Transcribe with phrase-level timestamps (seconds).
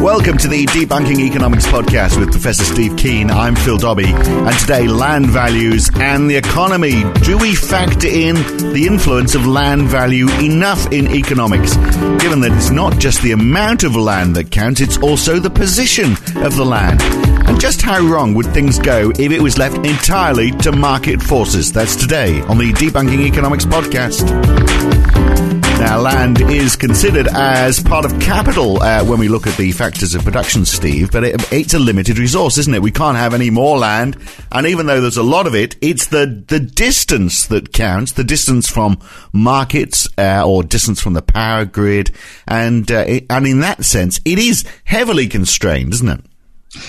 [0.00, 3.32] Welcome to the Debunking Economics Podcast with Professor Steve Keen.
[3.32, 7.02] I'm Phil Dobbie, and today, land values and the economy.
[7.24, 8.36] Do we factor in
[8.72, 11.74] the influence of land value enough in economics?
[12.22, 16.12] Given that it's not just the amount of land that counts, it's also the position
[16.44, 17.02] of the land.
[17.48, 21.72] And just how wrong would things go if it was left entirely to market forces?
[21.72, 24.28] That's today on the Debunking Economics Podcast.
[25.78, 30.14] Now, land is considered as part of capital uh, when we look at the factors
[30.14, 32.82] of production, Steve, but it, it's a limited resource, isn't it?
[32.82, 34.16] We can't have any more land.
[34.50, 38.24] And even though there's a lot of it, it's the, the distance that counts, the
[38.24, 38.98] distance from
[39.32, 42.10] markets uh, or distance from the power grid.
[42.48, 46.24] And, uh, it, and in that sense, it is heavily constrained, isn't it?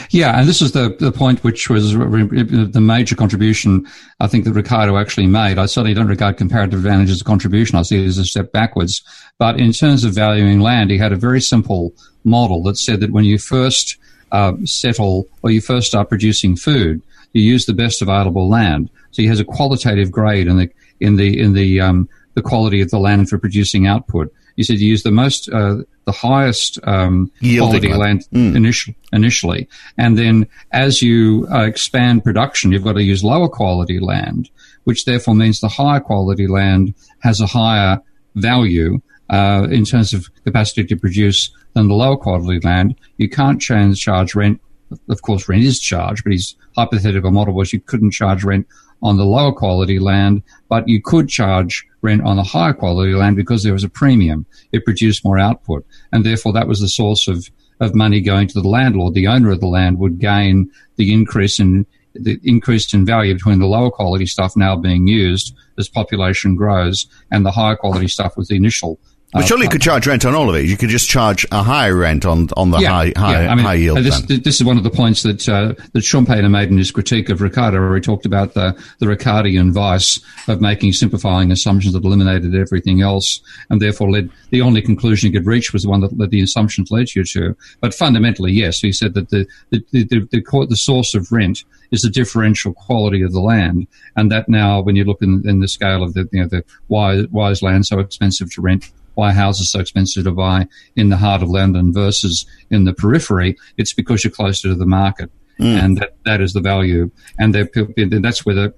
[0.10, 3.88] Yeah, and this is the, the point which was the major contribution
[4.20, 5.58] I think that Ricardo actually made.
[5.58, 7.78] I certainly don't regard comparative advantage as a contribution.
[7.78, 9.02] I see it as a step backwards.
[9.38, 11.94] But in terms of valuing land, he had a very simple
[12.26, 13.98] model that said that when you first
[14.32, 17.02] uh, settle or you first start producing food,
[17.34, 18.90] you use the best available land.
[19.12, 22.82] So he has a qualitative grade in the in the in the um, the quality
[22.82, 24.34] of the land for producing output.
[24.60, 28.54] He said you use the most uh, the highest um, quality land mm.
[28.58, 34.02] initial, initially, and then as you uh, expand production, you've got to use lower quality
[34.02, 34.50] land,
[34.84, 38.02] which therefore means the higher quality land has a higher
[38.36, 39.00] value
[39.30, 42.96] uh, in terms of capacity to produce than the lower quality land.
[43.16, 44.60] You can't change, charge rent.
[45.08, 48.68] Of course, rent is charged, but his hypothetical model was you couldn't charge rent
[49.02, 53.36] on the lower quality land, but you could charge rent on the higher quality land
[53.36, 54.46] because there was a premium.
[54.72, 55.86] It produced more output.
[56.12, 59.14] And therefore that was the source of, of money going to the landlord.
[59.14, 63.60] The owner of the land would gain the increase in the increase in value between
[63.60, 68.36] the lower quality stuff now being used as population grows and the higher quality stuff
[68.36, 69.00] with the initial
[69.32, 70.66] but surely you could charge rent on all of it.
[70.66, 73.52] You could just charge a higher rent on, on the yeah, high high, yeah.
[73.52, 74.00] I mean, high yield.
[74.00, 77.30] This, this, is one of the points that uh, that Schumpeter made in his critique
[77.30, 82.04] of Ricardo, where he talked about the the Ricardian vice of making simplifying assumptions that
[82.04, 86.02] eliminated everything else, and therefore led the only conclusion he could reach was the one
[86.02, 87.56] that led the assumptions led you to.
[87.82, 91.64] But fundamentally, yes, he said that the the the, the, the, the source of rent
[91.92, 95.60] is the differential quality of the land, and that now, when you look in, in
[95.60, 98.92] the scale of the you know the why why is land so expensive to rent
[99.20, 102.94] why houses are so expensive to buy in the heart of London versus in the
[102.94, 105.30] periphery, it's because you're closer to the market.
[105.60, 105.84] Mm.
[105.84, 107.12] And that, that is the value.
[107.38, 108.74] And that's where the,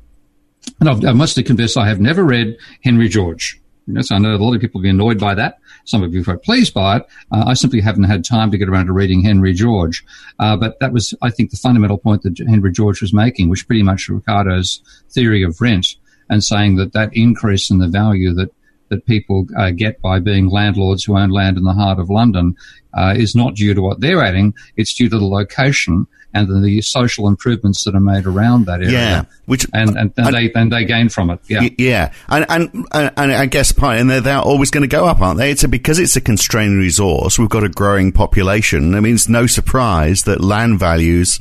[0.80, 3.62] and I've, I must confess, I have never read Henry George.
[3.88, 5.58] Yes, I know a lot of people will be annoyed by that.
[5.86, 7.04] Some of you are pleased by it.
[7.32, 10.06] Uh, I simply haven't had time to get around to reading Henry George.
[10.40, 13.68] Uh, but that was, I think, the fundamental point that Henry George was making, which
[13.68, 15.96] pretty much Ricardo's theory of rent
[16.30, 18.52] and saying that that increase in the value that
[18.92, 22.56] that people uh, get by being landlords who own land in the heart of London
[22.94, 26.82] uh, is not due to what they're adding, it's due to the location and the
[26.82, 28.92] social improvements that are made around that area.
[28.92, 31.40] Yeah, which and and, and, they and they gain from it.
[31.48, 35.06] Yeah, yeah, and and and I guess part and they're, they're always going to go
[35.06, 35.52] up, aren't they?
[35.52, 37.38] It's a, because it's a constrained resource.
[37.38, 38.96] We've got a growing population.
[38.96, 41.40] I mean, it's no surprise that land values.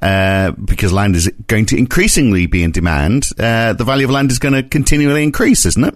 [0.00, 4.30] Uh, because land is going to increasingly be in demand, uh, the value of land
[4.30, 5.94] is going to continually increase, isn't it?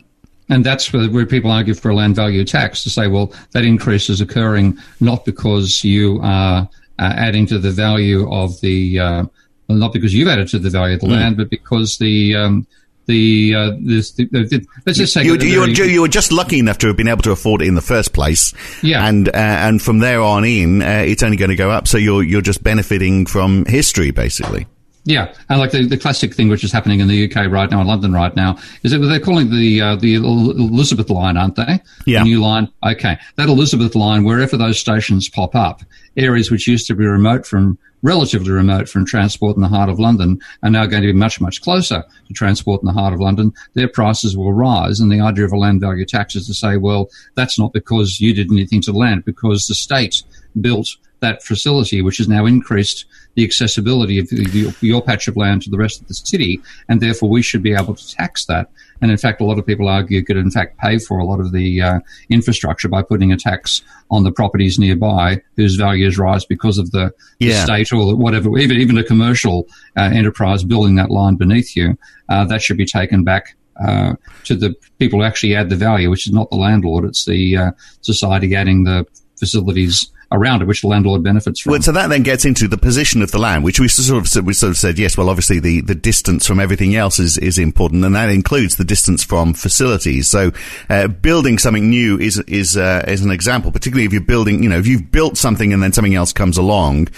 [0.53, 3.65] And that's where, where, people argue for a land value tax to say, well, that
[3.65, 6.69] increase is occurring not because you are
[6.99, 9.25] uh, adding to the value of the, uh,
[9.71, 11.13] not because you've added to the value of the mm.
[11.13, 12.67] land, but because the, um,
[13.07, 16.33] the, uh, this, the, the, let's just say you, you, very, were, you, were, just
[16.33, 18.53] lucky enough to have been able to afford it in the first place,
[18.83, 19.09] yeah.
[19.09, 21.89] And uh, and from there on in, uh, it's only going to go up.
[21.89, 24.67] So you're you're just benefiting from history, basically.
[25.05, 27.81] Yeah, and like the, the classic thing which is happening in the UK right now,
[27.81, 31.81] in London right now, is that they're calling the uh, the Elizabeth line, aren't they?
[32.07, 32.21] Yeah.
[32.21, 32.69] The new line.
[32.85, 35.83] Okay, that Elizabeth line, wherever those stations pop up,
[36.17, 39.99] areas which used to be remote from, relatively remote from transport in the heart of
[39.99, 43.19] London, are now going to be much much closer to transport in the heart of
[43.19, 43.53] London.
[43.75, 46.77] Their prices will rise, and the idea of a land value tax is to say,
[46.77, 50.23] well, that's not because you did anything to the land, because the state
[50.61, 55.63] built that facility, which has now increased the accessibility of the, your patch of land
[55.63, 58.69] to the rest of the city, and therefore we should be able to tax that.
[59.01, 61.25] And in fact, a lot of people argue you could in fact pay for a
[61.25, 66.19] lot of the uh, infrastructure by putting a tax on the properties nearby whose values
[66.19, 67.53] rise because of the, yeah.
[67.53, 69.67] the state or whatever, even even a commercial
[69.97, 71.97] uh, enterprise building that line beneath you.
[72.29, 74.15] Uh, that should be taken back uh,
[74.45, 77.57] to the people who actually add the value, which is not the landlord; it's the
[77.57, 77.71] uh,
[78.03, 79.07] society adding the
[79.39, 81.73] facilities around it, which the landlord benefits from.
[81.73, 84.45] Well, so that then gets into the position of the land, which we sort of
[84.45, 85.17] we sort of said yes.
[85.17, 88.85] Well, obviously the, the distance from everything else is is important, and that includes the
[88.85, 90.29] distance from facilities.
[90.29, 90.53] So
[90.89, 94.69] uh, building something new is is uh, is an example, particularly if you're building, you
[94.69, 97.09] know, if you've built something and then something else comes along,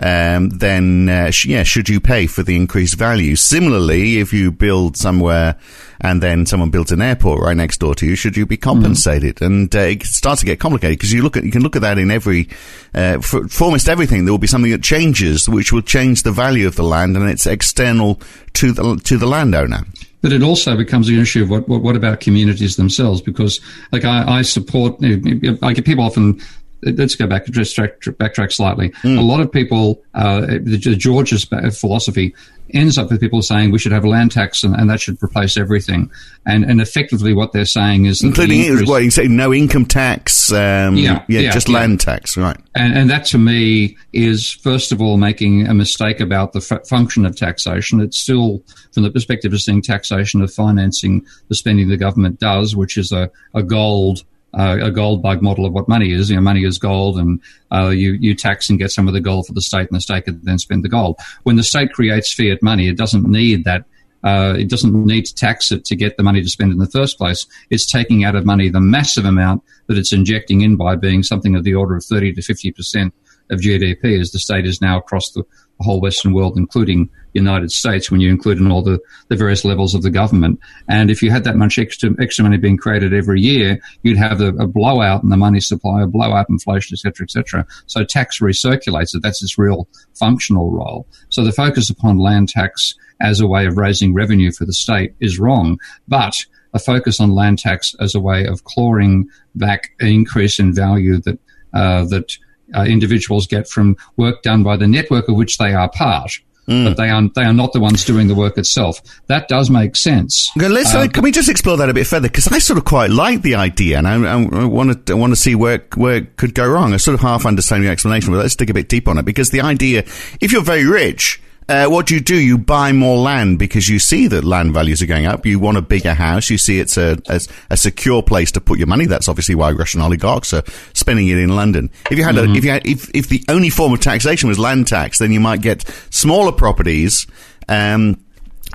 [0.00, 3.36] um, then uh, sh- yeah, should you pay for the increased value?
[3.36, 5.56] Similarly, if you build somewhere
[6.00, 9.36] and then someone builds an airport right next door to you, should you be compensated?
[9.36, 9.46] Mm.
[9.46, 11.82] And uh, it starts to get complicated because you look at you can look at
[11.82, 12.48] that in every
[12.94, 14.24] uh, for, for, almost everything.
[14.24, 17.28] There will be something that changes, which will change the value of the land, and
[17.28, 18.20] it's external
[18.54, 19.80] to the to the landowner
[20.24, 23.20] but it also becomes an issue of what, what, what about communities themselves?
[23.20, 23.60] Because
[23.92, 26.40] like I, I support, I get people often
[26.84, 28.90] let's go back, just backtrack slightly.
[29.02, 29.18] Mm.
[29.18, 32.34] A lot of people, uh, the, George's philosophy
[32.70, 35.22] ends up with people saying we should have a land tax and, and that should
[35.22, 36.10] replace everything.
[36.46, 40.52] And and effectively what they're saying is including increase, what you say no income tax,
[40.52, 41.78] um, yeah, yeah, yeah, just yeah.
[41.78, 42.56] land tax, right?
[42.74, 46.86] And, and that to me is first of all making a mistake about the f-
[46.86, 48.00] function of taxation.
[48.00, 52.74] It's still from the perspective of seeing taxation of financing the spending the government does,
[52.74, 54.24] which is a, a gold
[54.56, 56.30] uh, a gold bug model of what money is.
[56.30, 57.40] You know, money is gold, and
[57.72, 60.00] uh, you you tax and get some of the gold for the state, and the
[60.00, 61.18] state can then spend the gold.
[61.42, 63.84] When the state creates fiat money, it doesn't need that.
[64.22, 66.86] Uh, it doesn't need to tax it to get the money to spend in the
[66.86, 67.46] first place.
[67.68, 71.54] It's taking out of money the massive amount that it's injecting in by being something
[71.54, 73.14] of the order of 30 to 50 percent
[73.50, 75.44] of GDP as the state is now across the
[75.80, 79.64] whole Western world, including the United States, when you include in all the, the various
[79.64, 80.60] levels of the government.
[80.88, 84.40] And if you had that much extra, extra money being created every year, you'd have
[84.40, 87.66] a, a blowout in the money supply, a blowout inflation, et cetera, et cetera.
[87.86, 89.22] So tax recirculates it.
[89.22, 91.06] That's its real functional role.
[91.28, 95.14] So the focus upon land tax as a way of raising revenue for the state
[95.20, 95.78] is wrong.
[96.06, 100.74] But a focus on land tax as a way of clawing back an increase in
[100.74, 101.38] value that
[101.72, 102.36] uh, that
[102.74, 106.40] uh, individuals get from work done by the network of which they are part.
[106.68, 106.84] Mm.
[106.84, 109.02] But they are they are not the ones doing the work itself.
[109.26, 110.50] That does make sense.
[110.56, 112.28] Okay, let's, uh, can we just explore that a bit further?
[112.28, 115.36] Because I sort of quite like the idea, and I, I, want to want to
[115.36, 116.94] see where where it could go wrong.
[116.94, 119.26] I sort of half understand your explanation, but let's dig a bit deep on it.
[119.26, 120.04] Because the idea,
[120.40, 122.36] if you're very rich, uh, what do you do?
[122.36, 125.46] You buy more land because you see that land values are going up.
[125.46, 126.50] You want a bigger house.
[126.50, 127.40] You see it's a, a,
[127.70, 129.06] a secure place to put your money.
[129.06, 130.62] That's obviously why Russian oligarchs are
[130.92, 131.90] spending it in London.
[132.10, 132.52] If you had, mm-hmm.
[132.52, 135.32] a, if you had, if, if the only form of taxation was land tax, then
[135.32, 137.26] you might get smaller properties.
[137.68, 138.20] Um,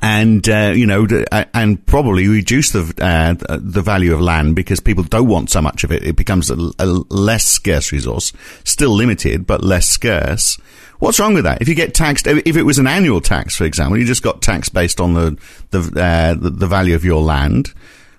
[0.01, 1.06] and uh, you know,
[1.53, 5.83] and probably reduce the uh, the value of land because people don't want so much
[5.83, 6.03] of it.
[6.03, 8.31] It becomes a, a less scarce resource,
[8.63, 10.57] still limited but less scarce.
[11.00, 11.62] What's wrong with that?
[11.62, 14.42] If you get taxed, if it was an annual tax, for example, you just got
[14.42, 15.38] taxed based on the
[15.72, 17.74] the uh, the, the, value of your land.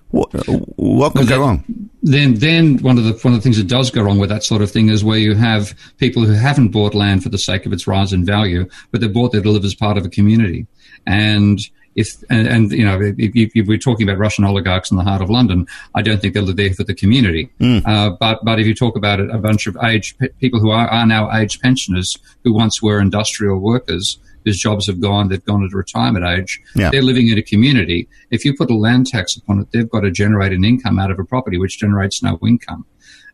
[0.08, 0.32] What
[0.76, 1.64] what could well, go wrong?
[2.02, 4.44] Then, then one of the one of the things that does go wrong with that
[4.44, 7.66] sort of thing is where you have people who haven't bought land for the sake
[7.66, 10.08] of its rise in value, but they bought there to live as part of a
[10.08, 10.66] community,
[11.06, 11.60] and
[12.00, 13.14] if and, and you know if,
[13.54, 16.42] if, we're talking about Russian oligarchs in the heart of London, I don't think they're
[16.42, 17.50] there for the community.
[17.60, 17.86] Mm.
[17.86, 21.06] Uh, but but if you talk about a bunch of age people who are, are
[21.06, 25.76] now age pensioners who once were industrial workers whose jobs have gone, they've gone into
[25.76, 26.60] retirement age.
[26.74, 26.90] Yeah.
[26.90, 28.08] They're living in a community.
[28.30, 31.10] If you put a land tax upon it, they've got to generate an income out
[31.10, 32.86] of a property which generates no income.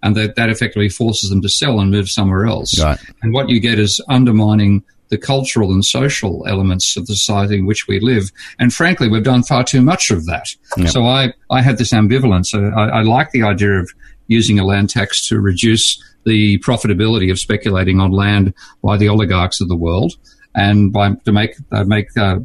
[0.03, 2.79] And that, that effectively forces them to sell and move somewhere else.
[2.81, 2.99] Right.
[3.23, 7.67] And what you get is undermining the cultural and social elements of the society in
[7.67, 8.31] which we live.
[8.59, 10.49] And frankly, we've done far too much of that.
[10.77, 10.89] Yep.
[10.89, 12.55] So I, I have this ambivalence.
[12.55, 13.91] I, I like the idea of
[14.29, 19.61] using a land tax to reduce the profitability of speculating on land by the oligarchs
[19.61, 20.15] of the world
[20.55, 22.39] and by to make uh, make uh,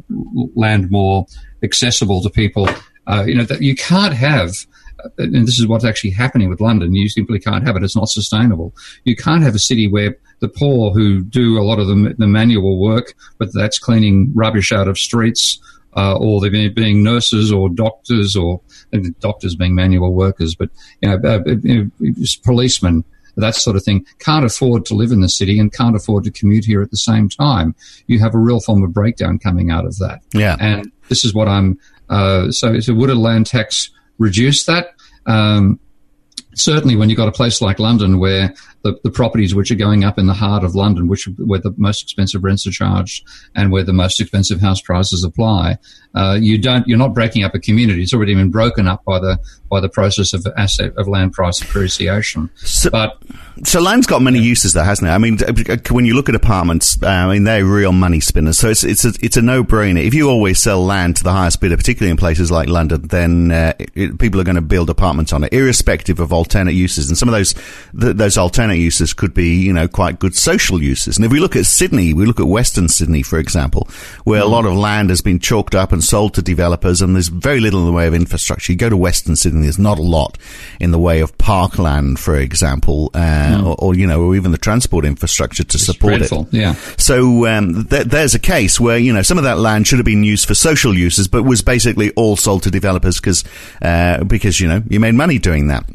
[0.54, 1.26] land more
[1.62, 2.68] accessible to people.
[3.06, 4.66] Uh, you know that you can't have
[5.18, 6.94] and this is what's actually happening with London.
[6.94, 7.82] You simply can't have it.
[7.82, 8.74] It's not sustainable.
[9.04, 12.26] You can't have a city where the poor who do a lot of the, the
[12.26, 15.58] manual work, but that's cleaning rubbish out of streets,
[15.96, 18.60] uh, or they're being nurses or doctors or
[19.20, 22.10] doctors being manual workers, but you know, uh, you know,
[22.42, 23.04] policemen,
[23.36, 26.30] that sort of thing, can't afford to live in the city and can't afford to
[26.30, 27.74] commute here at the same time.
[28.06, 30.22] You have a real form of breakdown coming out of that.
[30.34, 30.56] Yeah.
[30.60, 31.78] And this is what I'm,
[32.10, 34.94] uh, so, so would a land tax reduce that.
[35.26, 35.80] Um,
[36.54, 40.04] certainly, when you've got a place like London where the, the properties which are going
[40.04, 43.70] up in the heart of London, which where the most expensive rents are charged and
[43.70, 45.78] where the most expensive house prices apply.
[46.14, 48.02] Uh, you don't, you're not breaking up a community.
[48.02, 49.38] It's already been broken up by the
[49.70, 52.50] by the process of asset of land price appreciation.
[52.56, 53.22] So, but
[53.64, 55.12] so land's got many uses, though, hasn't it?
[55.12, 55.38] I mean,
[55.90, 58.58] when you look at apartments, uh, I mean they're real money spinners.
[58.58, 60.04] So it's it's a, it's a no brainer.
[60.04, 63.50] If you always sell land to the highest bidder, particularly in places like London, then
[63.50, 67.08] uh, it, people are going to build apartments on it, irrespective of alternate uses.
[67.08, 67.54] And some of those
[67.98, 71.16] th- those alternate uses could be, you know, quite good social uses.
[71.16, 73.88] And if we look at Sydney, we look at Western Sydney, for example,
[74.24, 74.44] where mm.
[74.44, 77.60] a lot of land has been chalked up and sold to developers, and there's very
[77.60, 78.72] little in the way of infrastructure.
[78.72, 80.38] You go to Western Sydney there's not a lot
[80.80, 83.70] in the way of parkland, for example, uh, no.
[83.70, 86.48] or, or, you know, or even the transport infrastructure to it's support dreadful.
[86.52, 86.54] it.
[86.54, 86.74] Yeah.
[86.96, 90.06] So um, th- there's a case where you know some of that land should have
[90.06, 93.44] been used for social uses, but was basically all sold to developers because
[93.80, 95.88] uh, because you know you made money doing that.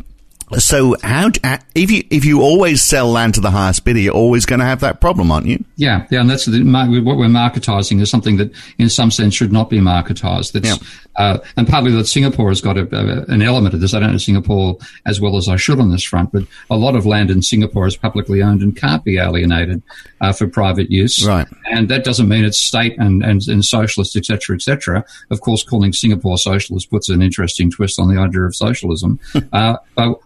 [0.56, 4.14] So how uh, if you if you always sell land to the highest bidder, you're
[4.14, 5.64] always going to have that problem, aren't you?
[5.76, 6.64] Yeah, yeah, and that's the,
[7.04, 10.54] what we're marketising is something that, in some sense, should not be marketised.
[10.54, 10.88] That's yeah.
[11.18, 13.94] uh, and partly that Singapore has got a, a, an element of this.
[13.94, 16.96] I don't know Singapore as well as I should on this front, but a lot
[16.96, 19.84] of land in Singapore is publicly owned and can't be alienated
[20.22, 21.28] uh, for private use.
[21.28, 25.04] Right, and that doesn't mean it's state and and, and socialist, etc., etc.
[25.30, 29.20] Of course, calling Singapore socialist puts an interesting twist on the idea of socialism.
[29.52, 29.76] uh,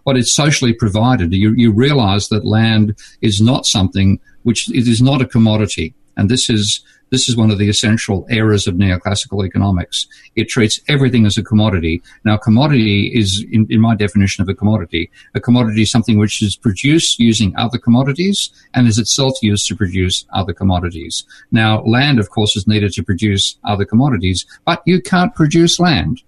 [0.04, 1.32] but but it's socially provided.
[1.32, 5.94] You, you realize that land is not something which it is not a commodity.
[6.18, 10.06] And this is, this is one of the essential errors of neoclassical economics.
[10.36, 12.02] It treats everything as a commodity.
[12.26, 16.42] Now, commodity is, in, in, my definition of a commodity, a commodity is something which
[16.42, 21.24] is produced using other commodities and is itself used to produce other commodities.
[21.52, 26.20] Now, land, of course, is needed to produce other commodities, but you can't produce land.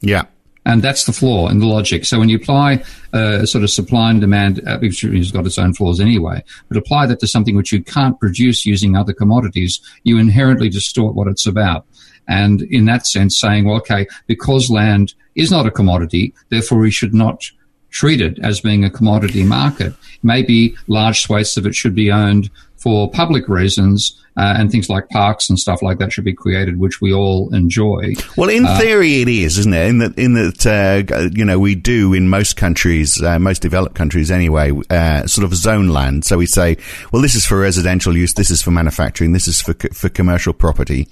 [0.00, 0.24] Yeah.
[0.68, 2.04] And that's the flaw in the logic.
[2.04, 2.84] So when you apply
[3.14, 6.76] uh, sort of supply and demand, uh, which has got its own flaws anyway, but
[6.76, 11.26] apply that to something which you can't produce using other commodities, you inherently distort what
[11.26, 11.86] it's about.
[12.28, 16.90] And in that sense, saying, well, okay, because land is not a commodity, therefore we
[16.90, 17.50] should not
[17.88, 19.94] treat it as being a commodity market.
[20.22, 25.08] Maybe large swathes of it should be owned for public reasons uh, and things like
[25.08, 28.14] parks and stuff like that should be created, which we all enjoy.
[28.36, 29.86] Well, in uh, theory, it is, isn't it?
[29.88, 33.96] In that, in that, uh, you know, we do in most countries, uh, most developed
[33.96, 36.24] countries anyway, uh, sort of zone land.
[36.24, 36.76] So we say,
[37.12, 40.52] well, this is for residential use, this is for manufacturing, this is for for commercial
[40.52, 41.08] property.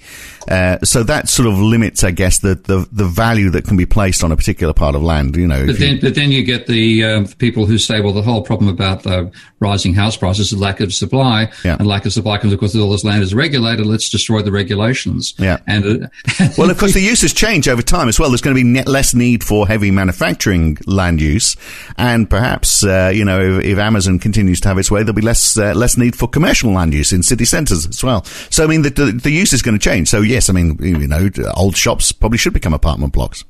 [0.48, 3.86] Uh, so that sort of limits, I guess, the, the the value that can be
[3.86, 5.34] placed on a particular part of land.
[5.34, 8.22] You know, but then, you, but then you get the people who say, well, the
[8.22, 11.76] whole problem about the rising house prices is lack of supply, yeah.
[11.76, 13.86] and lack of supply comes because all this land is regulated.
[13.86, 15.34] Let's destroy the regulations.
[15.38, 15.58] Yeah.
[15.66, 16.08] And uh,
[16.58, 18.30] well, of course, the uses change over time as well.
[18.30, 21.56] There's going to be less need for heavy manufacturing land use,
[21.96, 25.22] and perhaps uh, you know if, if, Amazon continues to have its way, there'll be
[25.22, 28.24] less uh, less need for commercial land use in city centres as well.
[28.24, 30.08] So I mean, the, the, the use is going to change.
[30.08, 33.44] So yes, I mean, you know, old shops probably should become apartment blocks.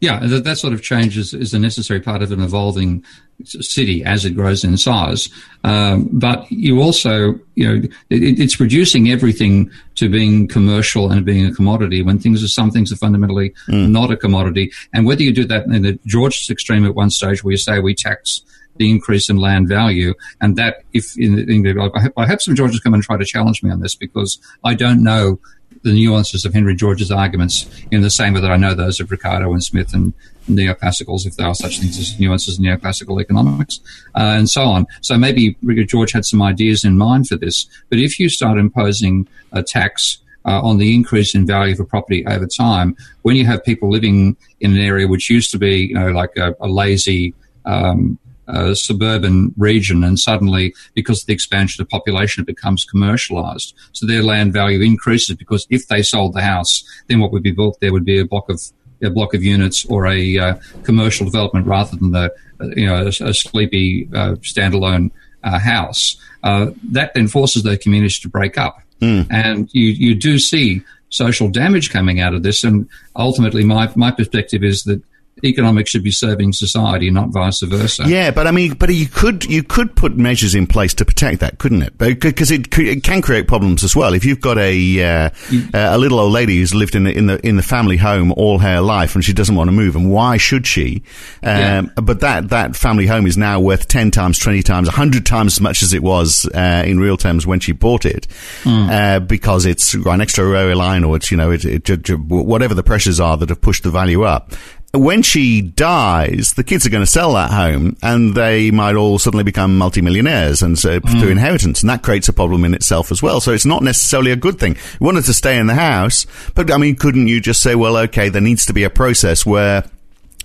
[0.00, 3.04] Yeah, that, that sort of change is, is, a necessary part of an evolving
[3.44, 5.28] city as it grows in size.
[5.64, 11.46] Um, but you also, you know, it, it's reducing everything to being commercial and being
[11.46, 13.90] a commodity when things are, some things are fundamentally mm.
[13.90, 14.72] not a commodity.
[14.92, 17.80] And whether you do that in the George's extreme at one stage where you say
[17.80, 18.42] we tax
[18.76, 22.82] the increase in land value, and that if in, in, I, I hope some Georgists
[22.82, 25.38] come and try to challenge me on this because I don't know
[25.82, 29.10] the nuances of Henry George's arguments in the same way that I know those of
[29.10, 30.12] Ricardo and Smith and
[30.48, 33.80] neoclassicals, if there are such things as nuances in neoclassical economics,
[34.14, 34.86] uh, and so on.
[35.00, 35.56] So maybe
[35.86, 37.66] George had some ideas in mind for this.
[37.88, 41.84] But if you start imposing a tax uh, on the increase in value of a
[41.84, 45.86] property over time, when you have people living in an area which used to be,
[45.86, 47.34] you know, like a, a lazy,
[47.64, 48.18] um,
[48.50, 53.74] uh, suburban region, and suddenly, because of the expansion of population, it becomes commercialized.
[53.92, 57.52] So their land value increases because if they sold the house, then what would be
[57.52, 58.60] built there would be a block of
[59.02, 63.04] a block of units or a uh, commercial development rather than the uh, you know
[63.04, 65.10] a, a sleepy uh, standalone
[65.42, 66.16] uh, house.
[66.42, 69.26] that then forces the communities to break up, mm.
[69.30, 72.64] and you you do see social damage coming out of this.
[72.64, 75.02] And ultimately, my my perspective is that
[75.44, 78.04] economics should be serving society, not vice versa.
[78.06, 81.40] Yeah, but I mean, but you could you could put measures in place to protect
[81.40, 81.98] that, couldn't it?
[81.98, 84.14] Because it, it can create problems as well.
[84.14, 85.30] If you've got a uh,
[85.74, 88.58] a little old lady who's lived in the, in the in the family home all
[88.58, 91.02] her life and she doesn't want to move, and why should she?
[91.42, 91.82] Um, yeah.
[91.96, 95.60] But that that family home is now worth ten times, twenty times, hundred times as
[95.60, 98.26] much as it was uh, in real terms when she bought it,
[98.62, 98.90] mm.
[98.90, 102.74] uh, because it's got an extra rail line or it's you know it, it, whatever
[102.74, 104.52] the pressures are that have pushed the value up
[104.92, 109.18] when she dies, the kids are going to sell that home and they might all
[109.18, 111.20] suddenly become multimillionaires and so mm.
[111.20, 111.80] through inheritance.
[111.80, 113.40] And that creates a problem in itself as well.
[113.40, 114.76] So it's not necessarily a good thing.
[114.98, 117.96] We wanted to stay in the house, but I mean, couldn't you just say, well,
[117.98, 119.84] okay, there needs to be a process where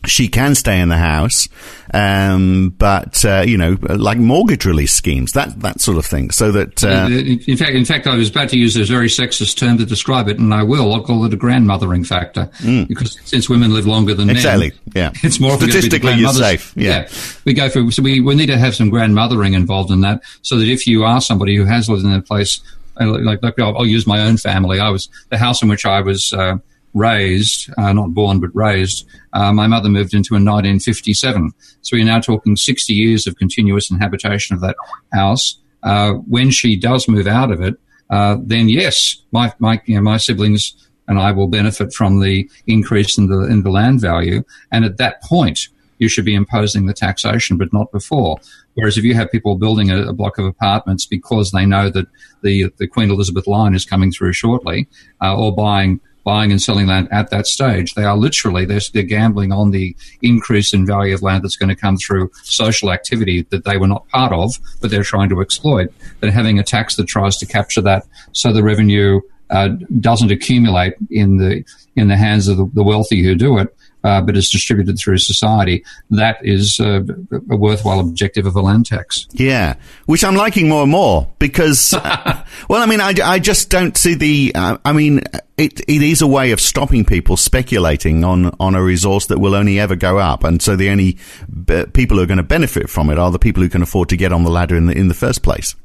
[0.06, 1.48] she can stay in the house,
[1.94, 6.32] um, but uh, you know, like mortgage release schemes, that that sort of thing.
[6.32, 9.58] So that, uh, in fact, in fact, I was about to use a very sexist
[9.58, 10.94] term to describe it, and I will.
[10.94, 12.88] I'll call it a grandmothering factor mm.
[12.88, 16.74] because since women live longer than exactly, men, yeah, it's more statistically you're safe.
[16.76, 17.02] Yeah.
[17.02, 17.10] yeah.
[17.46, 20.58] we go for so we we need to have some grandmothering involved in that, so
[20.58, 22.62] that if you are somebody who has lived in a place,
[23.00, 24.80] like, like I'll, I'll use my own family.
[24.80, 26.34] I was the house in which I was.
[26.34, 26.58] Uh,
[26.96, 31.52] raised, uh, not born but raised, uh, my mother moved into in 1957.
[31.82, 34.76] So we're now talking 60 years of continuous inhabitation of that
[35.14, 35.60] house.
[35.84, 37.76] Uh, when she does move out of it,
[38.10, 40.74] uh, then yes, my my you know, my siblings
[41.08, 44.44] and I will benefit from the increase in the in the land value.
[44.72, 45.68] And at that point,
[46.00, 48.38] you should be imposing the taxation, but not before.
[48.74, 52.08] Whereas if you have people building a, a, block of apartments because they know that
[52.42, 54.88] the the Queen Elizabeth line is coming through shortly,
[55.22, 57.94] uh, or buying buying and selling land at that stage.
[57.94, 61.70] They are literally, they're, they're gambling on the increase in value of land that's going
[61.70, 65.40] to come through social activity that they were not part of, but they're trying to
[65.40, 65.94] exploit.
[66.20, 70.96] But having a tax that tries to capture that so the revenue uh, doesn't accumulate
[71.12, 71.64] in the
[71.96, 73.75] in the hands of the, the wealthy who do it,
[74.06, 75.84] uh, but is distributed through society.
[76.12, 77.02] That is uh,
[77.50, 79.28] a worthwhile objective of a land tax.
[79.32, 83.72] Yeah, which I'm liking more and more because, uh, well, I mean, I, I just
[83.72, 84.52] don't see the.
[84.54, 85.22] Uh, I mean,
[85.58, 89.56] it it is a way of stopping people speculating on on a resource that will
[89.56, 91.18] only ever go up, and so the only
[91.66, 94.10] be- people who are going to benefit from it are the people who can afford
[94.10, 95.76] to get on the ladder in the in the first place.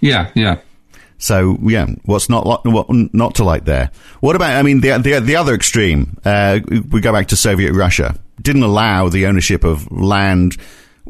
[0.00, 0.58] Yeah, yeah.
[1.20, 3.90] So yeah, what's not what not to like there?
[4.20, 4.56] What about?
[4.56, 6.18] I mean, the the, the other extreme.
[6.24, 6.60] Uh,
[6.90, 8.16] we go back to Soviet Russia.
[8.40, 10.56] Didn't allow the ownership of land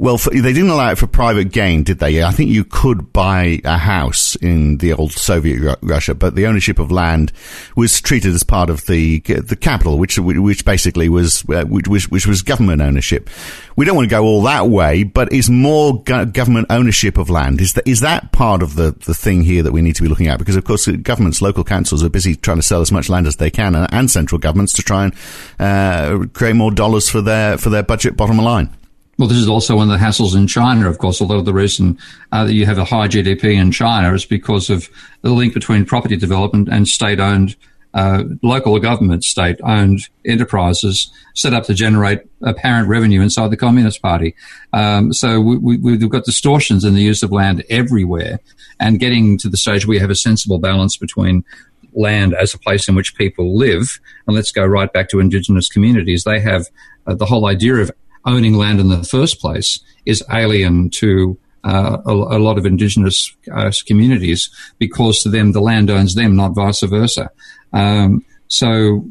[0.01, 2.25] well, for, they didn't allow it for private gain, did they?
[2.25, 6.79] I think you could buy a house in the old Soviet Russia, but the ownership
[6.79, 7.33] of land
[7.77, 12.27] was treated as part of the the capital, which which basically was uh, which, which
[12.27, 13.29] was government ownership.
[13.77, 17.61] We don't want to go all that way, but is more government ownership of land
[17.61, 20.09] is that is that part of the the thing here that we need to be
[20.09, 20.39] looking at?
[20.39, 23.37] Because of course, governments, local councils are busy trying to sell as much land as
[23.37, 25.15] they can, and, and central governments to try and
[25.59, 28.75] uh, create more dollars for their for their budget bottom line.
[29.21, 31.21] Well, this is also one of the hassles in China, of course.
[31.21, 31.99] Although the reason
[32.33, 34.89] uh, that you have a high GDP in China is because of
[35.21, 37.55] the link between property development and state-owned,
[37.93, 44.35] uh, local government, state-owned enterprises set up to generate apparent revenue inside the Communist Party.
[44.73, 48.41] Um, so we, we, we've got distortions in the use of land everywhere,
[48.81, 51.45] and getting to the stage where we have a sensible balance between
[51.93, 54.01] land as a place in which people live.
[54.27, 56.25] And let's go right back to indigenous communities.
[56.25, 56.69] They have
[57.07, 57.91] uh, the whole idea of
[58.25, 63.37] owning land in the first place is alien to uh, a, a, lot of indigenous
[63.53, 67.31] uh, communities because to them the land owns them, not vice versa.
[67.73, 69.05] Um, so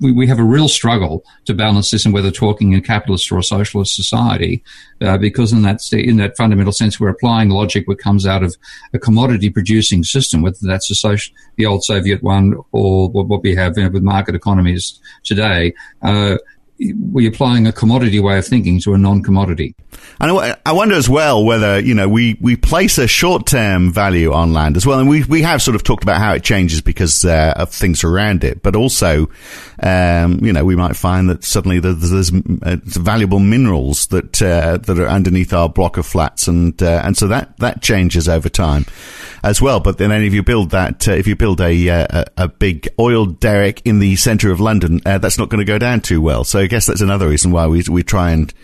[0.00, 3.38] we, we, have a real struggle to balance this, and whether talking in capitalist or
[3.38, 4.62] a socialist society,
[5.00, 8.56] uh, because in that in that fundamental sense, we're applying logic that comes out of
[8.92, 13.84] a commodity producing system, whether that's the old Soviet one or what we have you
[13.84, 15.74] know, with market economies today.
[16.80, 19.74] We're applying a commodity way of thinking to a non-commodity.
[20.20, 24.52] And I wonder as well whether you know we, we place a short-term value on
[24.52, 27.24] land as well, and we we have sort of talked about how it changes because
[27.24, 29.28] uh, of things around it, but also
[29.82, 34.76] um, you know we might find that suddenly there's, there's uh, valuable minerals that uh,
[34.78, 38.48] that are underneath our block of flats, and uh, and so that that changes over
[38.48, 38.86] time
[39.42, 39.80] as well.
[39.80, 42.48] But then any if you build that, uh, if you build a, uh, a, a
[42.48, 46.20] big oil derrick in the centre of London, that's not going to go down too
[46.20, 46.44] well.
[46.44, 48.54] So guess that's another reason why we we try and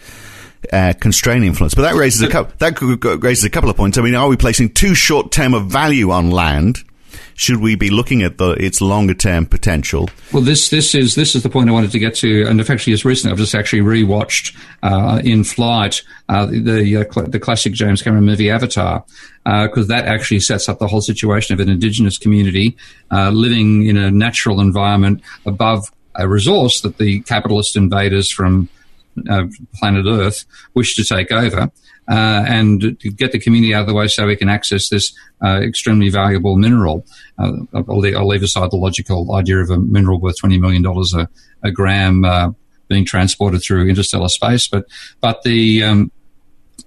[0.73, 1.75] uh, constrain influence.
[1.75, 3.99] But that raises a couple, that raises a couple of points.
[3.99, 6.85] I mean, are we placing too short term of value on land?
[7.37, 10.09] Should we be looking at the its longer term potential?
[10.33, 12.93] Well, this this is this is the point I wanted to get to, and actually,
[12.93, 17.73] just recently, I've just actually rewatched uh, in flight uh, the uh, cl- the classic
[17.73, 19.05] James Cameron movie Avatar,
[19.45, 22.77] because uh, that actually sets up the whole situation of an indigenous community
[23.11, 28.69] uh, living in a natural environment above a resource that the capitalist invaders from
[29.29, 31.71] uh, planet Earth wish to take over.
[32.07, 35.59] Uh, and get the community out of the way so we can access this uh,
[35.63, 37.03] extremely valuable mineral.
[37.39, 40.85] Uh, I'll, leave, I'll, leave, aside the logical idea of a mineral worth $20 million
[40.87, 41.29] a,
[41.67, 42.51] a gram uh,
[42.89, 44.85] being transported through interstellar space, but,
[45.23, 46.13] but the, um,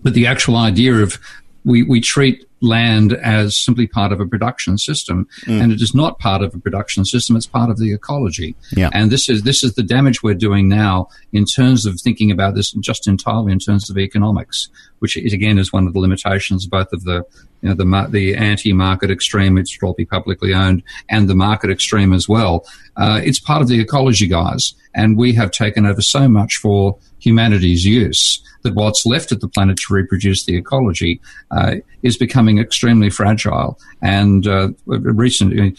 [0.03, 1.17] but the actual idea of
[1.65, 5.61] we, we treat land as simply part of a production system, mm.
[5.61, 7.35] and it is not part of a production system.
[7.35, 8.55] It's part of the ecology.
[8.71, 8.89] Yeah.
[8.93, 12.55] And this is this is the damage we're doing now in terms of thinking about
[12.55, 16.65] this just entirely in terms of economics, which is, again is one of the limitations
[16.65, 17.23] both of the
[17.61, 21.69] you know, the the anti-market extreme, which should all be publicly owned, and the market
[21.69, 22.65] extreme as well.
[22.95, 26.97] Uh, it's part of the ecology, guys, and we have taken over so much for
[27.19, 32.46] humanity's use that what's left of the planet to reproduce the ecology uh, is becoming
[32.57, 33.77] extremely fragile.
[34.01, 35.75] And uh, recently,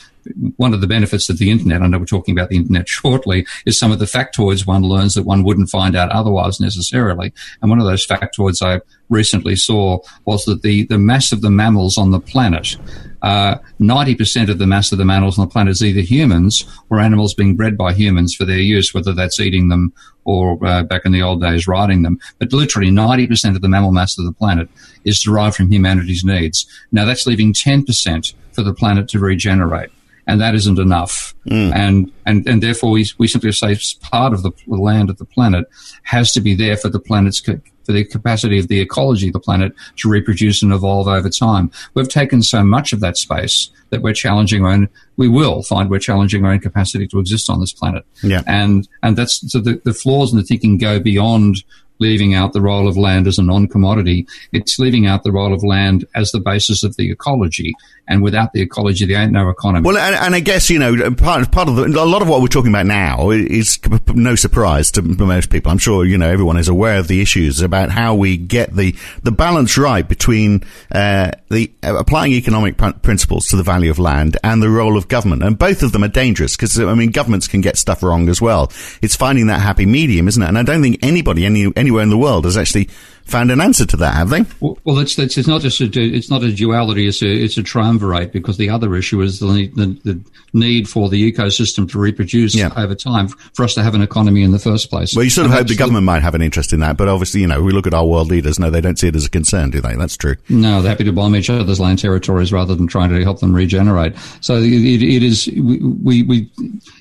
[0.56, 3.46] one of the benefits of the internet, I know we're talking about the internet shortly,
[3.66, 7.32] is some of the factoids one learns that one wouldn't find out otherwise necessarily.
[7.60, 11.50] And one of those factoids I recently saw was that the, the mass of the
[11.50, 12.76] mammals on the planet
[13.22, 17.00] uh, 90% of the mass of the mammals on the planet is either humans or
[17.00, 19.92] animals being bred by humans for their use, whether that's eating them
[20.24, 22.18] or uh, back in the old days riding them.
[22.38, 24.68] But literally 90% of the mammal mass of the planet
[25.04, 26.66] is derived from humanity's needs.
[26.92, 29.90] Now that's leaving 10% for the planet to regenerate.
[30.28, 31.34] And that isn't enough.
[31.46, 31.74] Mm.
[31.74, 35.66] And, and, and therefore we, we simply say part of the land of the planet
[36.02, 39.40] has to be there for the planet's for the capacity of the ecology of the
[39.40, 41.70] planet to reproduce and evolve over time.
[41.94, 45.88] We've taken so much of that space that we're challenging our own, we will find
[45.88, 48.04] we're challenging our own capacity to exist on this planet.
[48.22, 48.42] Yeah.
[48.46, 51.64] And, and that's, so the, the flaws in the thinking go beyond
[51.98, 54.26] leaving out the role of land as a non-commodity.
[54.52, 57.74] It's leaving out the role of land as the basis of the ecology.
[58.10, 59.86] And without the ecology, there ain't no economy.
[59.86, 62.40] Well, and, and I guess, you know, part, part of the, a lot of what
[62.40, 63.78] we're talking about now is
[64.14, 65.70] no surprise to most people.
[65.70, 68.96] I'm sure, you know, everyone is aware of the issues about how we get the,
[69.22, 73.98] the balance right between, uh, the uh, applying economic pr- principles to the value of
[73.98, 75.42] land and the role of government.
[75.42, 78.40] And both of them are dangerous because, I mean, governments can get stuff wrong as
[78.40, 78.72] well.
[79.02, 80.48] It's finding that happy medium, isn't it?
[80.48, 82.84] And I don't think anybody, any, anywhere in the world has actually
[83.24, 84.44] found an answer to that, have they?
[84.60, 87.62] Well, it's, it's, it's not just a, it's not a duality, it's a, it's a
[87.62, 90.20] triumvirate because the other issue is the, the, the
[90.52, 92.72] need for the ecosystem to reproduce yeah.
[92.76, 95.14] over time for us to have an economy in the first place.
[95.14, 97.40] Well, you sort of hope the government might have an interest in that, but obviously,
[97.40, 99.30] you know, we look at our world leaders, no, they don't see it as a
[99.30, 99.94] concern, do they?
[99.94, 100.36] That's true.
[100.48, 103.54] No, they're happy to bomb each other's land territories rather than trying to help them
[103.54, 104.14] regenerate.
[104.40, 106.50] So it, it is, we, we,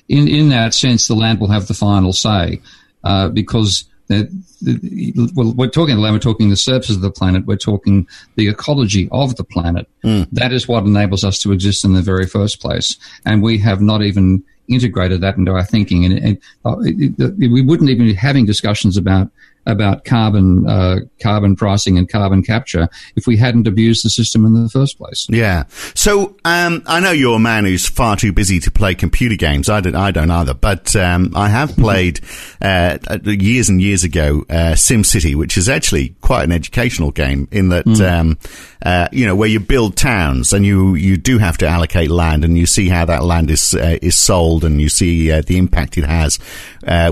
[0.08, 2.60] in, in that sense, the land will have the final say,
[3.02, 8.06] uh, because well, we're talking land, we're talking the surface of the planet, we're talking
[8.36, 9.88] the ecology of the planet.
[10.04, 10.28] Mm.
[10.32, 12.96] That is what enables us to exist in the very first place.
[13.24, 16.04] And we have not even integrated that into our thinking.
[16.04, 19.30] And, and uh, it, it, we wouldn't even be having discussions about
[19.68, 24.54] about carbon uh, carbon pricing and carbon capture if we hadn't abused the system in
[24.54, 25.26] the first place.
[25.28, 25.64] Yeah.
[25.94, 29.68] So um, I know you're a man who's far too busy to play computer games.
[29.68, 29.94] I don't.
[29.94, 30.54] I don't either.
[30.54, 32.20] But um, I have played
[32.60, 37.68] uh, years and years ago uh, SimCity, which is actually quite an educational game in
[37.68, 38.00] that mm.
[38.00, 38.38] um,
[38.82, 42.44] uh, you know where you build towns and you you do have to allocate land
[42.44, 45.58] and you see how that land is uh, is sold and you see uh, the
[45.58, 46.38] impact it has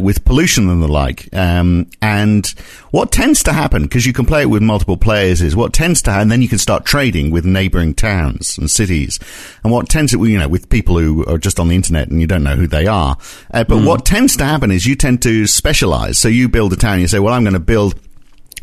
[0.01, 1.29] with pollution and the like.
[1.35, 2.47] Um, and
[2.91, 6.01] what tends to happen, because you can play it with multiple players, is what tends
[6.03, 9.19] to happen, and then you can start trading with neighboring towns and cities.
[9.63, 12.21] And what tends to, you know, with people who are just on the internet and
[12.21, 13.17] you don't know who they are.
[13.53, 13.87] Uh, but mm.
[13.87, 16.19] what tends to happen is you tend to specialize.
[16.19, 18.01] So you build a town, you say, well, I'm going to build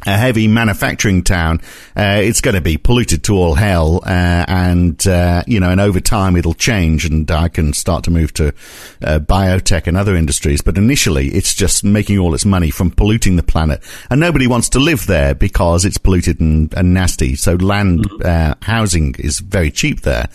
[0.06, 1.62] a heavy manufacturing town,
[1.96, 5.80] uh, it's going to be polluted to all hell, uh, and uh, you know, and
[5.80, 8.48] over time it'll change, and I can start to move to
[9.04, 10.62] uh, biotech and other industries.
[10.62, 14.70] But initially, it's just making all its money from polluting the planet, and nobody wants
[14.70, 17.36] to live there because it's polluted and, and nasty.
[17.36, 18.26] So land mm.
[18.26, 20.28] uh, housing is very cheap there,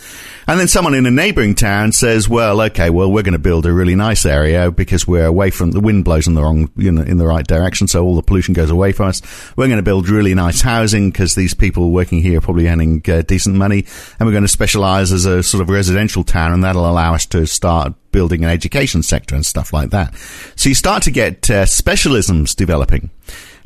[0.47, 3.67] and then someone in a neighbouring town says, "Well, okay, well we're going to build
[3.67, 6.91] a really nice area because we're away from the wind blows in the wrong, you
[6.91, 9.21] know, in the right direction, so all the pollution goes away from us."
[9.59, 13.03] We're going to build really nice housing because these people working here are probably earning
[13.09, 13.87] uh, decent money.
[14.17, 17.27] And we're going to specialize as a sort of residential town and that'll allow us
[17.27, 20.15] to start building an education sector and stuff like that.
[20.55, 23.11] So you start to get uh, specialisms developing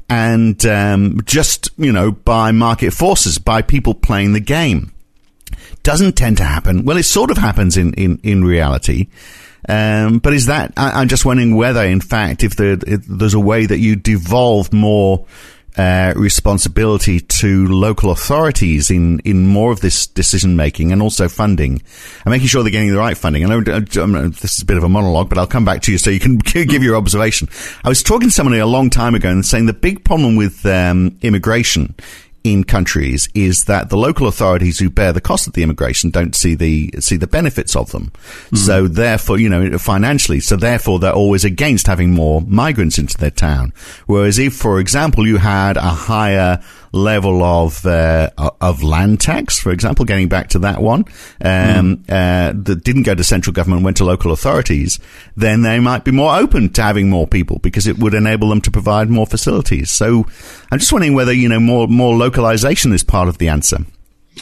[0.09, 4.95] and um, just, you know, by market forces, by people playing the game.
[5.83, 6.87] Doesn't tend to happen.
[6.87, 9.09] Well, it sort of happens in, in, in reality.
[9.69, 13.41] Um, but is that, I, am just wondering whether, in fact, if, if there's a
[13.41, 15.27] way that you devolve more
[15.77, 21.83] uh, responsibility to local authorities in, in more of this decision making and also funding
[22.25, 23.45] and making sure they're getting the right funding.
[23.45, 25.99] I know this is a bit of a monologue, but I'll come back to you
[25.99, 27.49] so you can give your observation.
[27.85, 30.65] I was talking to somebody a long time ago and saying the big problem with
[30.67, 31.95] um, immigration
[32.45, 36.35] in countries is that the local authorities who bear the cost of the immigration don't
[36.35, 38.13] see the see the benefits of them.
[38.51, 38.59] Mm.
[38.59, 43.31] So therefore, you know, financially, so therefore they're always against having more migrants into their
[43.31, 43.73] town.
[44.07, 49.73] Whereas if, for example, you had a higher level of uh, of land tax, for
[49.73, 51.01] example, getting back to that one,
[51.41, 52.03] um, mm.
[52.09, 54.99] uh, that didn't go to central government, went to local authorities,
[55.37, 58.61] then they might be more open to having more people because it would enable them
[58.61, 59.91] to provide more facilities.
[59.91, 60.27] So,
[60.73, 63.85] I'm just wondering whether you know more more localization is part of the answer.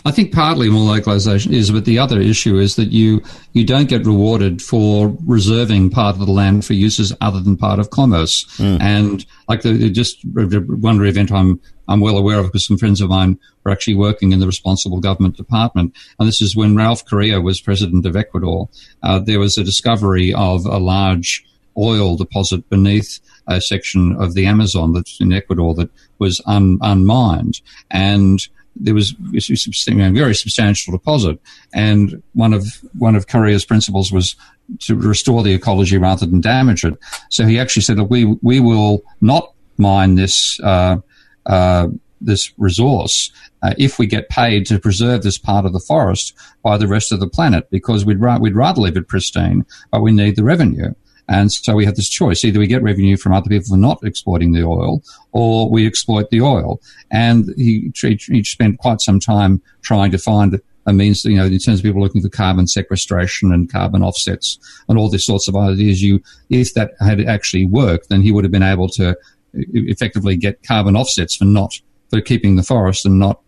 [0.04, 3.20] I think partly more localization is, but the other issue is that you
[3.52, 7.80] you don't get rewarded for reserving part of the land for uses other than part
[7.80, 8.44] of commerce.
[8.58, 8.80] Mm.
[8.80, 13.10] And like the just one event I'm I'm well aware of because some friends of
[13.10, 15.96] mine were actually working in the responsible government department.
[16.20, 18.68] And this is when Rafael Correa was president of Ecuador.
[19.02, 21.44] Uh, there was a discovery of a large
[21.76, 27.60] oil deposit beneath a section of the Amazon that's in Ecuador that was un, unmined.
[27.90, 31.38] And there was a very substantial deposit,
[31.74, 32.64] and one of
[32.98, 34.36] one of Correa's principles was
[34.80, 36.96] to restore the ecology rather than damage it.
[37.30, 40.98] So he actually said, "Look, we we will not mine this uh,
[41.46, 41.88] uh,
[42.20, 43.30] this resource
[43.62, 47.12] uh, if we get paid to preserve this part of the forest by the rest
[47.12, 50.44] of the planet, because we'd ra- we'd rather leave it pristine, but we need the
[50.44, 50.94] revenue."
[51.30, 52.44] And so we have this choice.
[52.44, 56.28] Either we get revenue from other people for not exploiting the oil or we exploit
[56.30, 56.80] the oil.
[57.10, 61.58] And he, he spent quite some time trying to find a means, you know, in
[61.58, 65.54] terms of people looking for carbon sequestration and carbon offsets and all these sorts of
[65.54, 66.02] ideas.
[66.02, 69.16] You, if that had actually worked, then he would have been able to
[69.54, 71.72] effectively get carbon offsets for not,
[72.10, 73.40] for keeping the forest and not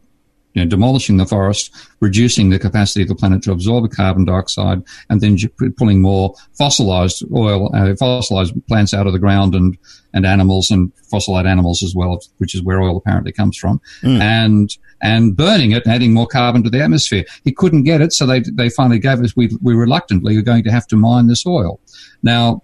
[0.54, 4.82] you know, demolishing the forest, reducing the capacity of the planet to absorb carbon dioxide,
[5.08, 5.36] and then
[5.76, 9.78] pulling more fossilized oil, uh, fossilized plants out of the ground and,
[10.12, 14.20] and animals and fossilized animals as well, which is where oil apparently comes from, mm.
[14.20, 17.24] and, and burning it and adding more carbon to the atmosphere.
[17.44, 20.64] He couldn't get it, so they, they finally gave us, we, we reluctantly are going
[20.64, 21.80] to have to mine this oil.
[22.22, 22.62] Now,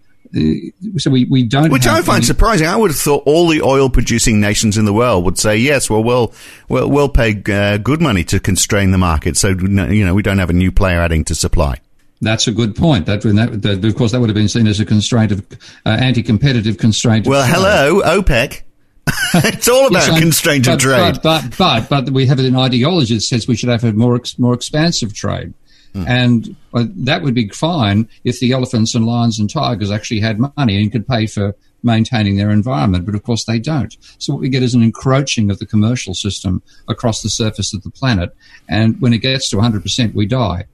[0.97, 1.71] so we, we don't.
[1.71, 2.67] Which I find any- surprising.
[2.67, 5.89] I would have thought all the oil producing nations in the world would say yes.
[5.89, 6.33] Well, we'll
[6.69, 10.39] we'll, we'll pay uh, good money to constrain the market, so you know we don't
[10.39, 11.79] have a new player adding to supply.
[12.21, 13.07] That's a good point.
[13.07, 15.47] That, that, that of course that would have been seen as a constraint of
[15.87, 17.27] uh, anti-competitive constraint.
[17.27, 18.63] Well, hello, OPEC.
[19.35, 21.19] it's all about yes, constraint but, of trade.
[21.23, 24.21] But, but, but, but, we have an ideology that says we should have a more,
[24.37, 25.55] more expansive trade.
[25.95, 26.07] Mm.
[26.07, 30.39] And uh, that would be fine if the elephants and lions and tigers actually had
[30.39, 33.07] money and could pay for maintaining their environment.
[33.07, 33.97] But of course they don't.
[34.19, 37.83] So what we get is an encroaching of the commercial system across the surface of
[37.83, 38.35] the planet.
[38.69, 40.67] And when it gets to 100%, we die.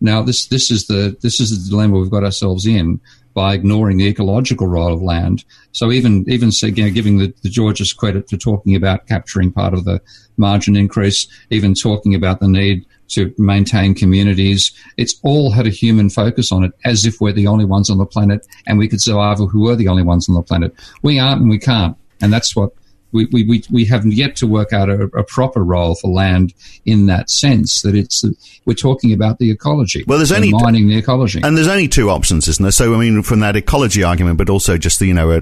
[0.00, 3.00] Now this, this is the, this is the dilemma we've got ourselves in
[3.40, 5.46] by ignoring the ecological role of land.
[5.72, 9.72] So even, even you know, giving the, the Georgists credit for talking about capturing part
[9.72, 9.98] of the
[10.36, 14.72] margin increase, even talking about the need to maintain communities.
[14.98, 17.96] It's all had a human focus on it as if we're the only ones on
[17.96, 20.74] the planet and we could survive we were the only ones on the planet.
[21.00, 21.96] We aren't and we can't.
[22.20, 22.74] And that's what
[23.12, 27.06] we, we, we haven't yet to work out a, a, proper role for land in
[27.06, 28.24] that sense that it's
[28.64, 30.04] we're talking about the ecology.
[30.06, 32.72] Well, there's only mining the ecology, and there's only two options, isn't there?
[32.72, 35.40] So I mean, from that ecology argument, but also just the, you know,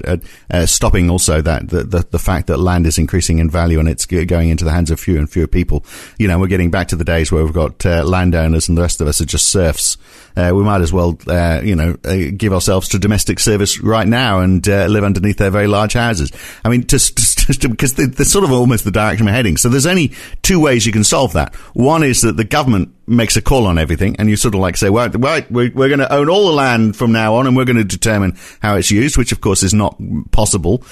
[0.66, 4.06] stopping also that the, the, the fact that land is increasing in value and it's
[4.06, 5.84] going into the hands of fewer and fewer people.
[6.18, 8.82] You know, we're getting back to the days where we've got uh, landowners and the
[8.82, 9.96] rest of us are just serfs.
[10.36, 14.06] Uh, we might as well, uh, you know, uh, give ourselves to domestic service right
[14.06, 16.30] now and uh, live underneath their very large houses.
[16.64, 19.56] I mean, just, just because they're sort of almost the direction we're heading.
[19.56, 21.54] So there's only two ways you can solve that.
[21.74, 24.76] One is that the government makes a call on everything, and you sort of like
[24.76, 27.56] say, well, right, we're, we're going to own all the land from now on, and
[27.56, 29.96] we're going to determine how it's used, which of course is not
[30.30, 30.82] possible.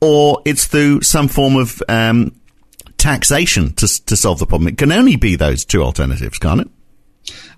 [0.00, 2.34] Or it's through some form of um,
[2.98, 4.68] taxation to to solve the problem.
[4.68, 6.68] It can only be those two alternatives, can't it?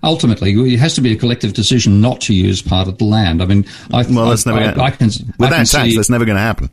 [0.03, 3.41] ultimately it has to be a collective decision not to use part of the land.
[3.41, 6.09] I mean, I, well, that's I, never I, I, can, with that tax, see, that's
[6.09, 6.69] never going to happen.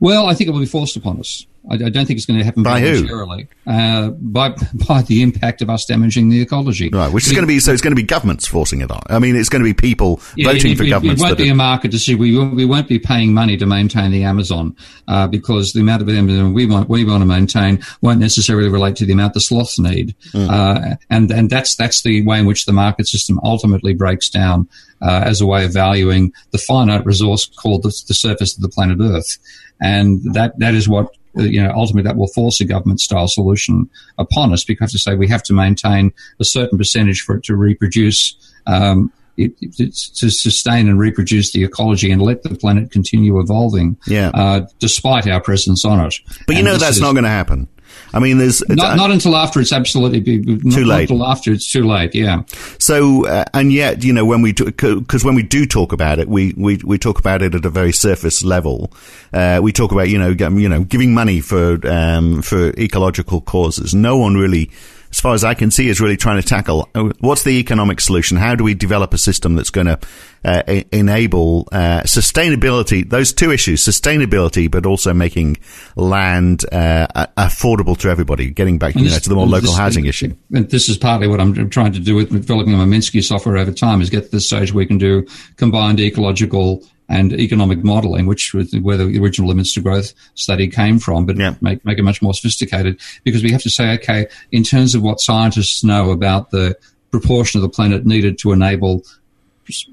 [0.00, 1.46] Well, I think it will be forced upon us.
[1.68, 3.48] I, I don't think it's going to happen by voluntarily.
[3.64, 3.70] Who?
[3.70, 4.50] Uh, by
[4.88, 6.90] by the impact of us damaging the ecology.
[6.90, 7.72] Right, which is going to be so.
[7.72, 9.02] It's going to be governments forcing it on.
[9.08, 11.22] I mean, it's going to be people yeah, voting it, for it, governments.
[11.22, 12.20] It won't be are, a market decision.
[12.20, 14.76] We won't, we won't be paying money to maintain the Amazon
[15.08, 18.96] uh, because the amount of Amazon we want we want to maintain won't necessarily relate
[18.96, 20.14] to the amount the sloths need.
[20.32, 20.50] Mm.
[20.50, 24.68] Uh, and and that's that's the way in which the market system ultimately breaks down
[25.02, 28.68] uh, as a way of valuing the finite resource called the, the surface of the
[28.68, 29.38] planet Earth
[29.80, 33.28] and that that is what uh, you know, ultimately that will force a government style
[33.28, 37.44] solution upon us because to say we have to maintain a certain percentage for it
[37.44, 38.34] to reproduce,
[38.66, 44.30] um, it, to sustain and reproduce the ecology and let the planet continue evolving, yeah.
[44.32, 46.14] uh, despite our presence on it.
[46.46, 47.68] But you know that's is, not going to happen.
[48.12, 50.86] I mean, there's not, uh, not until after it's absolutely too not, late.
[50.86, 52.14] Not until after it's too late.
[52.14, 52.42] Yeah.
[52.78, 56.28] So, uh, and yet, you know, when we because when we do talk about it,
[56.28, 58.92] we, we we talk about it at a very surface level.
[59.32, 63.94] Uh, we talk about you know you know giving money for um, for ecological causes.
[63.94, 64.70] No one really
[65.16, 68.02] as far as I can see, is really trying to tackle uh, what's the economic
[68.02, 68.36] solution?
[68.36, 69.98] How do we develop a system that's going to
[70.44, 73.08] uh, enable uh, sustainability?
[73.08, 75.56] Those two issues, sustainability, but also making
[75.96, 77.06] land uh,
[77.38, 80.36] affordable to everybody, getting back you know, to the more local this, housing issue.
[80.52, 83.72] And this is partly what I'm trying to do with developing my Minsky software over
[83.72, 85.26] time is get to the stage where we can do
[85.56, 90.98] combined ecological and economic modeling, which was where the original limits to growth study came
[90.98, 91.54] from, but yeah.
[91.60, 95.02] make, make it much more sophisticated because we have to say, okay, in terms of
[95.02, 96.76] what scientists know about the
[97.10, 99.02] proportion of the planet needed to enable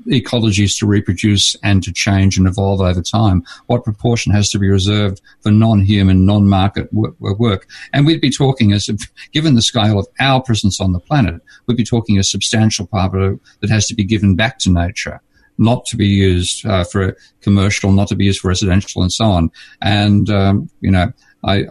[0.07, 4.69] ecologies to reproduce and to change and evolve over time, what proportion has to be
[4.69, 7.67] reserved for non-human, non-market work?
[7.91, 8.89] And we'd be talking as,
[9.31, 13.15] given the scale of our presence on the planet, we'd be talking a substantial part
[13.15, 15.21] of it that has to be given back to nature
[15.57, 19.25] not to be used uh, for commercial, not to be used for residential, and so
[19.25, 19.51] on.
[19.81, 21.11] And um, you know,
[21.43, 21.65] I.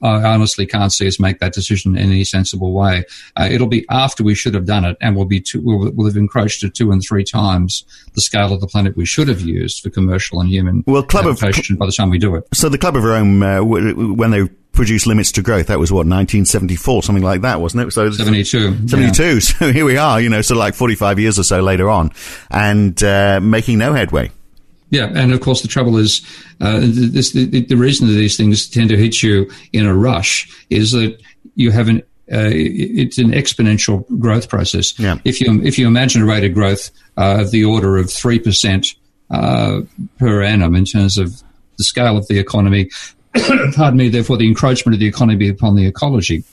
[0.00, 3.04] I honestly can't see us make that decision in any sensible way.
[3.34, 6.06] Uh, it'll be after we should have done it, and we'll be two, we'll, we'll,
[6.06, 9.40] have encroached to two and three times the scale of the planet we should have
[9.40, 12.46] used for commercial and human well, Club of, by the time we do it.
[12.54, 15.66] So the Club of Rome, uh, when they produce limits to growth.
[15.66, 17.90] That was what 1974, something like that, wasn't it?
[17.90, 18.86] So 72.
[18.88, 19.22] 72.
[19.22, 19.38] Yeah.
[19.58, 22.12] So here we are, you know, so like 45 years or so later on,
[22.48, 24.30] and uh, making no headway.
[24.90, 26.22] Yeah, and of course the trouble is,
[26.60, 30.48] uh, this, the, the, reason that these things tend to hit you in a rush
[30.70, 31.20] is that
[31.56, 31.98] you have an
[32.30, 34.96] uh, it's an exponential growth process.
[34.98, 35.18] Yeah.
[35.24, 38.38] If you if you imagine a rate of growth uh, of the order of three
[38.38, 38.94] percent
[39.30, 39.80] uh,
[40.18, 41.42] per annum in terms of
[41.78, 42.90] the scale of the economy,
[43.74, 46.44] pardon me, therefore the encroachment of the economy upon the ecology.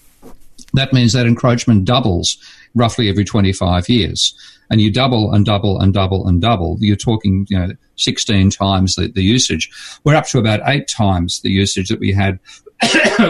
[0.73, 2.37] That means that encroachment doubles
[2.75, 4.33] roughly every 25 years.
[4.69, 6.77] And you double and double and double and double.
[6.79, 9.71] You're talking, you know, 16 times the, the usage.
[10.03, 12.39] We're up to about eight times the usage that we had,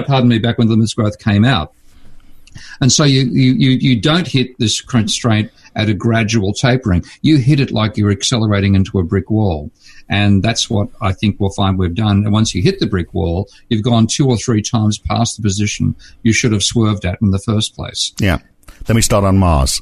[0.07, 1.73] pardon me, back when the limits growth came out.
[2.79, 7.03] And so you, you, you don't hit this constraint at a gradual tapering.
[7.21, 9.71] You hit it like you're accelerating into a brick wall.
[10.09, 12.23] And that's what I think we'll find we've done.
[12.23, 15.43] And once you hit the brick wall, you've gone two or three times past the
[15.43, 18.13] position you should have swerved at in the first place.
[18.19, 18.39] Yeah.
[18.87, 19.81] Let me start on Mars.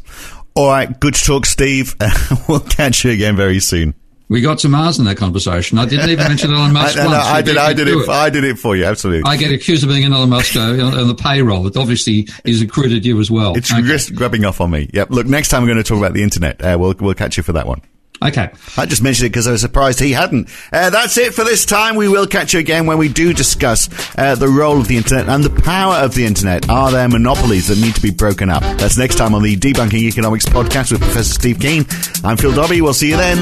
[0.56, 0.98] All right.
[1.00, 1.96] Good talk, Steve.
[2.48, 3.96] we'll catch you again very soon.
[4.34, 5.78] We got to Mars in that conversation.
[5.78, 7.24] I didn't even mention Elon Musk I, no, once.
[7.24, 7.56] No, I did.
[7.56, 8.84] I did it, it, I did it for you.
[8.84, 9.30] Absolutely.
[9.30, 11.68] I get accused of being an Elon Musk on, on the payroll.
[11.68, 13.56] It obviously is accrued you as well.
[13.56, 13.84] It's okay.
[13.84, 14.90] just grabbing off on me.
[14.92, 15.12] Yep.
[15.12, 16.60] Look, next time we're going to talk about the internet.
[16.64, 17.84] Uh, we'll we'll catch you for that one.
[18.22, 18.52] Okay.
[18.78, 20.50] I just mentioned it because I was surprised he hadn't.
[20.72, 21.96] Uh, that's it for this time.
[21.96, 25.28] We will catch you again when we do discuss uh, the role of the internet
[25.28, 26.70] and the power of the internet.
[26.70, 28.62] Are there monopolies that need to be broken up?
[28.78, 31.86] That's next time on the Debunking Economics podcast with Professor Steve Keen.
[32.24, 32.82] I'm Phil Dobbie.
[32.82, 33.38] We'll see you then.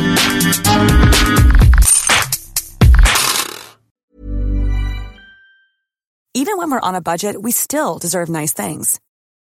[6.33, 8.99] Even when we're on a budget, we still deserve nice things.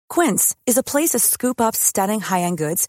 [0.09, 2.89] Quince is a place to scoop up stunning high end goods